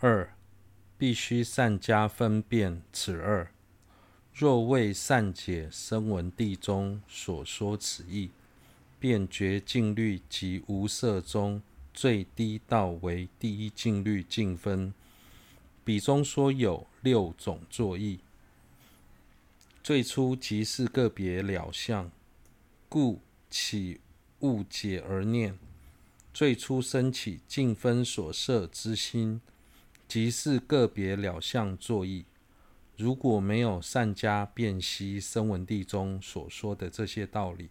[0.00, 0.34] 二，
[0.98, 3.50] 必须善加分辨此二。
[4.34, 8.30] 若未善解声闻地中所说此意，
[8.98, 11.62] 便觉静虑及无色中
[11.94, 14.92] 最低道为第一静虑净分。
[15.82, 18.20] 彼中说有六种作意，
[19.82, 22.10] 最初即是个别了相，
[22.88, 24.00] 故起
[24.40, 25.58] 误解而念。
[26.34, 29.40] 最初生起净分所摄之心，
[30.06, 32.24] 即是个别了相作意。
[32.96, 37.68] 如果没有善加辨析声闻地中所说的这些道理，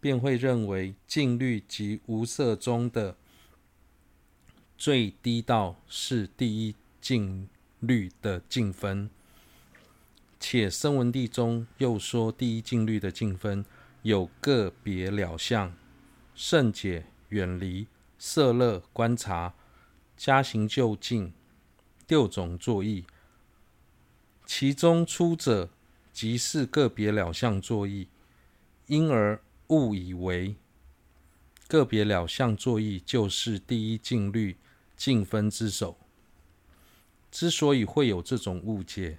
[0.00, 3.16] 便会认为静律及无色中的
[4.76, 7.48] 最低道是第一静
[7.80, 9.10] 律的净分，
[10.40, 13.64] 且声闻地中又说第一静律的净分
[14.02, 15.72] 有个别了相、
[16.34, 17.06] 胜解。
[17.30, 19.54] 远离、色乐、观察、
[20.16, 21.32] 加行就近
[22.08, 23.04] 六种作意，
[24.46, 25.70] 其中出者
[26.12, 28.08] 即是个别了相作意，
[28.86, 30.56] 因而误以为
[31.66, 34.56] 个别了相作意就是第一静虑
[34.96, 35.98] 净分之首。
[37.30, 39.18] 之所以会有这种误解，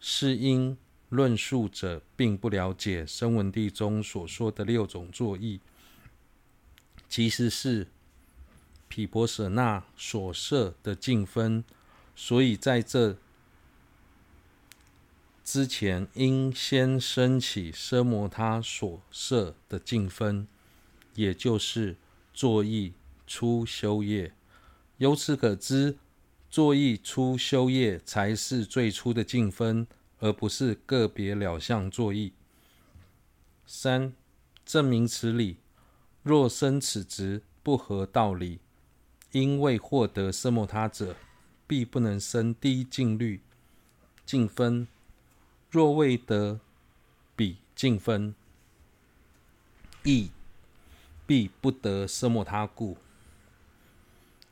[0.00, 0.78] 是因
[1.10, 5.60] 论述者并不了解声闻地中所说的六种作意。
[7.10, 7.88] 其实是
[8.94, 11.64] 毗婆舍那所设的净分，
[12.14, 13.16] 所以在这
[15.42, 20.46] 之前应先升起奢摩他所设的净分，
[21.14, 21.96] 也就是
[22.34, 22.92] 作意
[23.26, 24.34] 初修业。
[24.98, 25.96] 由此可知，
[26.50, 29.86] 作意初修业才是最初的净分，
[30.18, 32.34] 而不是个别了相作意。
[33.64, 34.12] 三、
[34.66, 35.56] 证明此理。
[36.22, 38.60] 若生此执，不合道理。
[39.32, 41.16] 因未获得色莫他者，
[41.66, 43.40] 必不能生第一静虑
[44.24, 44.86] 净分。
[45.70, 46.60] 若未得
[47.34, 48.34] 彼净分，
[50.02, 50.30] 亦
[51.26, 52.98] 必不得色莫他故。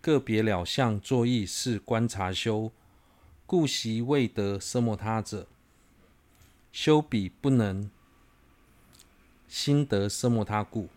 [0.00, 2.72] 个别了相作意是观察修，
[3.44, 5.46] 故习未得色莫他者，
[6.72, 7.90] 修彼不能
[9.46, 10.88] 心得色莫他故。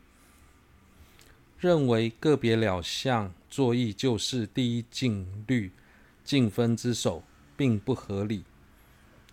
[1.66, 5.72] 认为个别了相作意就是第一静虑
[6.24, 7.24] 净分之首，
[7.58, 8.44] 并不合理。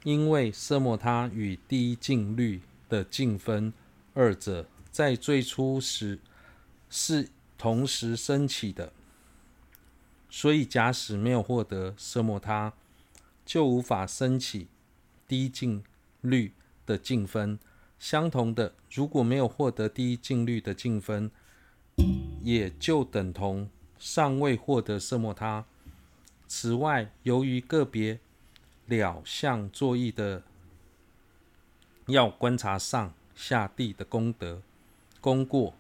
[0.03, 3.71] 因为色摩他与第一静虑的净分
[4.15, 6.19] 二者在最初时
[6.89, 7.29] 是
[7.59, 8.95] 同时升起的，
[10.31, 12.73] 所以假使没有获得色摩他，
[13.45, 14.69] 就无法升起
[15.29, 15.85] 第一静
[16.23, 16.55] 虑
[16.87, 17.59] 的净分。
[17.99, 21.31] 相同的，如果没有获得第一静虑的净分，
[22.43, 25.65] 也就等同尚未获得色摩他。
[26.47, 28.19] 此外，由于个别
[28.87, 30.43] 了相作意的
[32.07, 34.61] 要观察上下地的功德
[35.21, 35.75] 功过，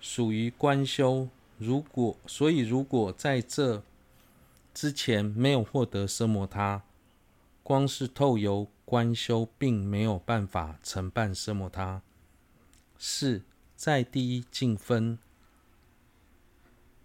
[0.00, 1.28] 属于观修。
[1.58, 3.82] 如果所以，如果在这
[4.72, 6.82] 之前没有获得色摩他，
[7.62, 12.02] 光是透由观修，并没有办法承办色摩他。
[12.98, 13.42] 四。
[13.74, 15.18] 在第一净分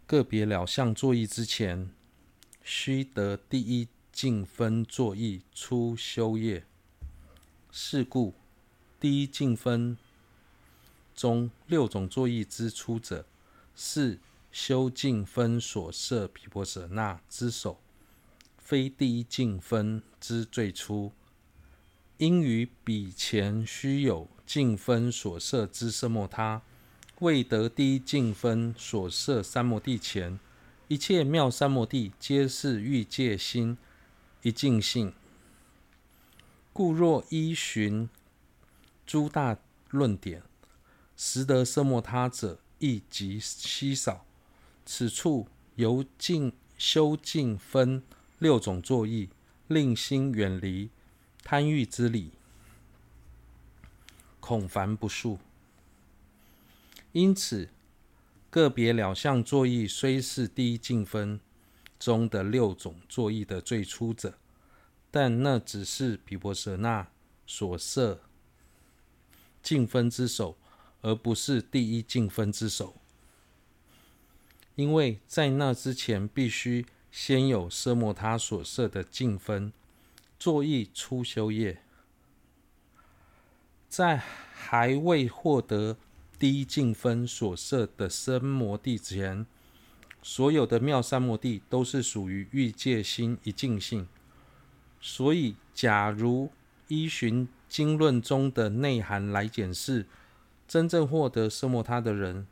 [0.08, 1.92] 个别了相作意之前，
[2.64, 6.64] 须得第一净分作意初修业。
[7.70, 8.34] 是故，
[9.02, 9.98] 第一净分
[11.14, 13.26] 中六种作意之初者，
[13.76, 17.82] 是修净分所摄毗婆舍那之首，
[18.58, 21.12] 非第一净分之最初。
[22.18, 26.64] 因于彼前须有净分所摄之色莫他，
[27.20, 30.40] 未得第一净分所摄三摩地前，
[30.88, 33.76] 一切妙三摩地皆是欲界心
[34.44, 35.12] 一净性。
[36.72, 38.08] 故若依循
[39.06, 39.58] 诸大
[39.90, 40.44] 论点，
[41.16, 44.24] 实得色摩他者亦极稀少。
[44.86, 48.04] 此处由净修净分
[48.38, 49.30] 六种作意，
[49.68, 50.92] 令心远离。
[51.44, 52.32] 贪欲之理，
[54.40, 55.40] 恐繁不述。
[57.18, 57.70] 因此，
[58.52, 61.40] 个别了相作意虽是第一进分
[61.98, 64.38] 中的六种作意的最初者，
[65.10, 67.08] 但那只是毗婆舍那
[67.48, 68.22] 所设
[69.64, 70.60] 进分之首，
[71.02, 73.02] 而不是第一进分之首。
[74.76, 79.74] 因为在那之前，必须先有奢摩他所设的净分。
[80.38, 81.82] 作意初修业，
[83.90, 85.98] 在还未获得
[86.40, 89.46] 第一净分所设的三摩地前，
[90.22, 94.08] 所有的妙三摩地都是属于欲界心一境性。
[95.02, 96.52] 所以，假如
[96.90, 100.06] 依循经论中的内涵来检视，
[100.68, 102.46] 真正获得奢摩他的人，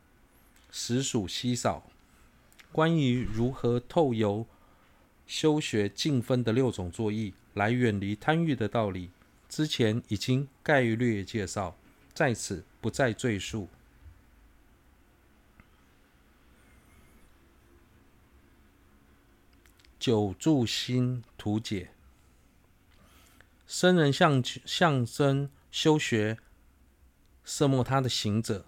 [0.72, 1.84] 实属稀少。
[2.72, 4.46] 关于如何透由
[5.26, 9.10] 修学净分的六种作意来远离贪欲的道理，
[9.48, 11.76] 之前已经概略介绍，
[12.12, 13.68] 在此不再赘述。
[20.06, 21.90] 九柱心图解。
[23.66, 26.38] 僧人象象征修学
[27.44, 28.66] 奢摩他的行者，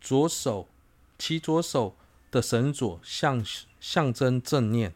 [0.00, 0.68] 左手
[1.16, 1.96] 其左手
[2.32, 3.40] 的绳索象
[3.78, 4.92] 象征正念，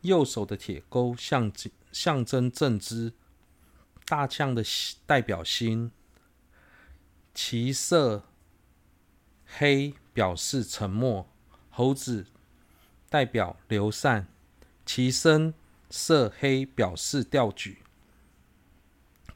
[0.00, 3.12] 右手的铁钩象征象征正知，
[4.04, 4.64] 大象的
[5.06, 5.92] 代表心，
[7.32, 8.24] 其色
[9.46, 11.28] 黑表示沉默，
[11.70, 12.26] 猴子
[13.08, 14.26] 代表流散，
[14.84, 15.54] 其身
[15.90, 17.78] 色黑表示调举。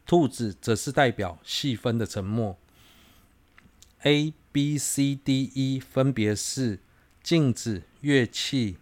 [0.07, 2.57] 兔子则是代表细分的沉默。
[4.03, 6.79] A、B、C、D、E 分别是
[7.23, 8.77] 镜子、乐器、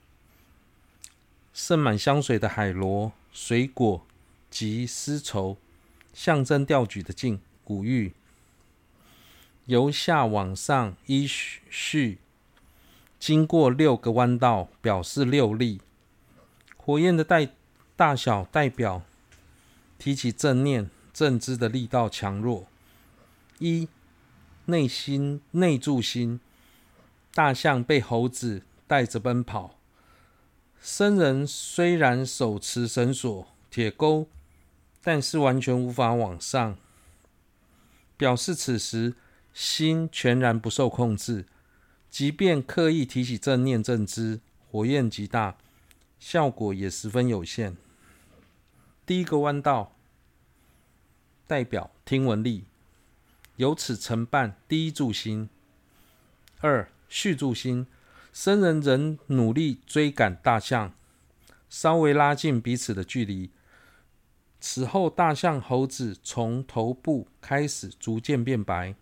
[1.55, 4.07] 盛满香水的海螺、水果
[4.51, 5.57] 及丝绸，
[6.13, 8.13] 象征调举的镜、古玉。
[9.65, 12.19] 由下往上依序
[13.19, 15.81] 经过六个弯道，表示六力。
[16.85, 17.49] 火焰的代
[17.97, 19.03] 大小代表
[19.97, 20.91] 提起正念。
[21.15, 22.67] 正知的力道强弱。
[23.61, 23.89] 一、
[24.65, 26.41] 内心内住心，
[27.33, 29.79] 大象被猴子带着奔跑。
[30.81, 34.27] 僧人虽然手持绳索、铁钩，
[35.05, 36.77] 但是完全无法往上，
[38.17, 39.15] 表示此时
[39.53, 41.47] 心全然不受控制。
[42.11, 45.57] 即便刻意提起正念正知，火焰极大，
[46.27, 47.77] 效果也十分有限。
[49.05, 49.93] 第一个弯道。
[51.47, 52.65] 代表听闻力，
[53.57, 55.51] 由此承办第一住心。
[56.61, 57.87] 二、续住心，
[58.33, 60.95] 僧人仍努力追赶大象，
[61.69, 63.51] 稍微拉近彼此的距离。
[64.59, 68.95] 此后，大象、猴子从头部开始逐渐变白，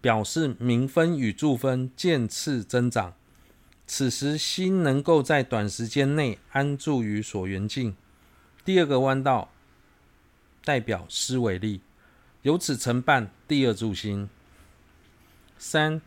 [0.00, 3.14] 表示明分与住分渐次增长。
[3.86, 7.96] 此时，心能够在短时间内安住于所缘境。
[8.64, 9.50] 第二个弯道。
[10.66, 11.82] 代表思维力，
[12.40, 14.30] 由此承办第二柱心。
[15.58, 16.00] 三、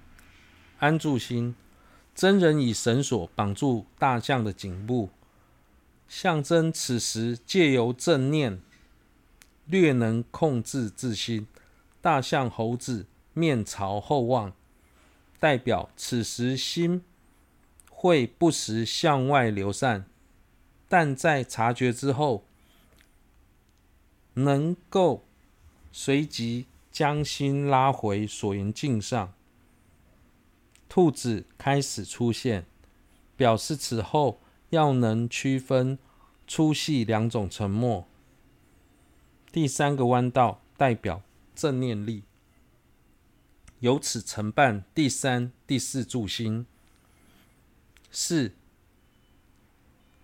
[0.80, 1.54] 安住心，
[2.16, 5.12] 真人以绳索绑住大象的颈部，
[6.10, 8.60] 象征此时借由正念
[9.68, 11.46] 略能控制自心。
[12.02, 14.52] 大象、猴子面朝后望，
[15.40, 17.04] 代表此时心
[18.00, 20.06] 会不时向外流散，
[20.88, 22.44] 但在察觉之后。
[24.40, 25.24] 能够
[25.92, 29.34] 随即将心拉回所缘境上。
[30.88, 32.68] 兔子开始出现，
[33.36, 34.40] 表示此后
[34.70, 35.98] 要能区分
[36.48, 38.06] 粗细两种沉默。
[39.52, 41.24] 第三个弯道代表
[41.56, 42.22] 正念力，
[43.80, 46.68] 由此承办第三、第四住心。
[48.20, 48.52] 四、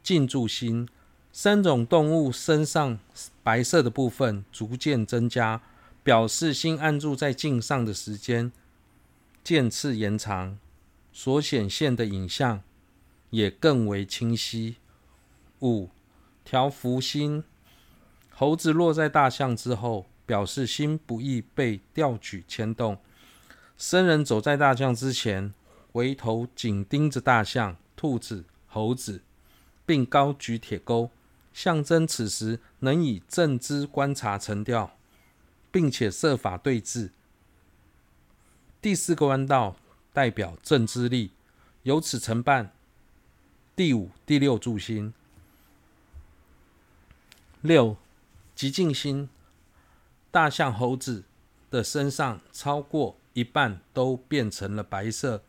[0.02, 0.90] 静住心。
[1.32, 2.98] 三种动物身上
[3.44, 5.62] 白色的部分逐渐增加，
[6.04, 8.52] 表示心安住在镜上的时间
[9.44, 10.58] 渐次延长，
[11.12, 12.64] 所显现的影像
[13.30, 14.78] 也更为清晰。
[15.62, 15.92] 五、
[16.44, 17.44] 调伏心，
[18.32, 22.98] 猴子落在大象之后，表示心不易被调举牵动。
[23.78, 25.54] 僧人走在大象之前，
[25.92, 29.22] 回头紧盯着大象、兔子、猴子，
[29.86, 31.10] 并高举铁钩。
[31.54, 34.98] 象征此时能以正知观察沉掉，
[35.72, 37.12] 并且设法对治。
[38.82, 39.78] 第四个弯道
[40.12, 41.32] 代表正知力，
[41.84, 42.74] 由此承办
[43.74, 45.14] 第五、第六柱心。
[47.62, 47.96] 六、
[48.54, 49.30] 极静心，
[50.30, 51.24] 大象、猴子
[51.72, 55.42] 的身上超过一半都变成了白色，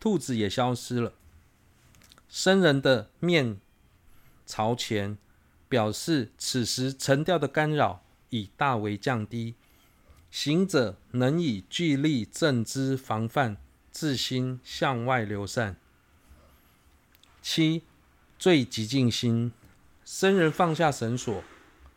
[0.00, 1.12] 兔子也消失了。
[2.36, 3.60] 僧人的面
[4.44, 5.16] 朝前。
[5.66, 9.56] 表示此时沉掉的干扰已大为降低，
[10.30, 13.56] 行者能以聚力正知防范
[13.90, 15.76] 自心向外流散。
[17.42, 17.82] 七、
[18.38, 19.50] 最极静心，
[20.04, 21.42] 僧人放下绳索、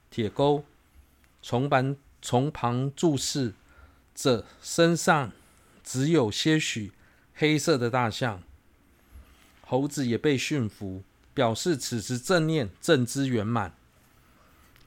[0.09, 0.65] 铁钩，
[1.43, 3.53] 从旁从旁注视
[4.15, 5.31] 着身上
[5.83, 6.93] 只有些许
[7.35, 8.41] 黑色的大象，
[9.69, 13.73] 猴子也被驯服，表示此时正念正知圆满。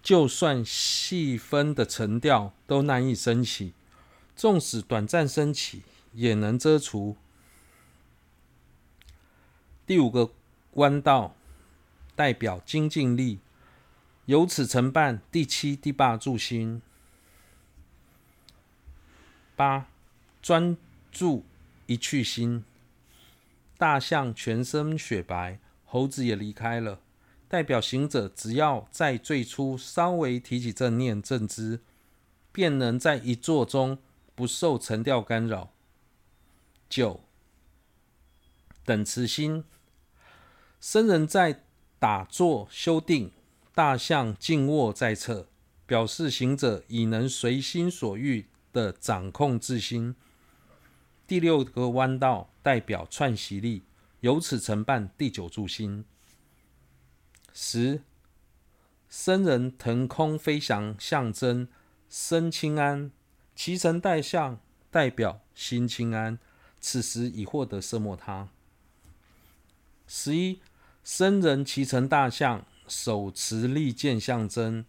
[0.03, 3.75] 就算细分的沉掉都难以升起，
[4.35, 5.83] 纵使短暂升起，
[6.15, 7.19] 也能遮除。
[9.87, 10.31] 第五个
[10.73, 11.37] 弯道
[12.17, 13.41] 代表精进力，
[14.25, 16.81] 由此承办第七、第八助心。
[19.55, 19.87] 八
[20.41, 20.75] 专
[21.13, 21.45] 注
[21.85, 22.65] 一去心，
[23.81, 27.01] 大象全身雪白，猴子也离开了。
[27.49, 31.81] 代表行者只要在最初稍微提起正念正知，
[32.53, 33.97] 便能在一坐中
[34.35, 35.73] 不受沉掉干扰。
[36.91, 37.25] 九
[38.85, 39.65] 等慈心，
[40.79, 41.65] 僧人在
[41.99, 43.33] 打坐修定，
[43.75, 45.49] 大象静卧在侧，
[45.87, 48.45] 表示行者已能随心所欲
[48.75, 50.15] 的掌控自心。
[51.31, 53.85] 第六个弯道代表串习力，
[54.19, 56.05] 由此承办第九住心。
[57.53, 58.03] 十
[59.09, 61.69] 僧人腾空飞翔，象征
[62.09, 63.13] 身清安；
[63.55, 64.59] 骑乘大象，
[64.91, 66.37] 代表心清安。
[66.81, 68.49] 此时已获得奢摩他。
[70.09, 70.59] 十一
[71.05, 74.85] 僧人骑乘大象，手持利剑，象征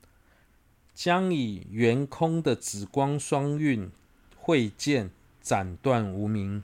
[0.96, 3.92] 将以圆空的紫光双运
[4.36, 6.64] 会剑斩断无名。